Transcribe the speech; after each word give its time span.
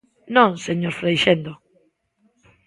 Non, 0.35 0.51
señor 0.65 0.93
Freixendo. 0.99 1.53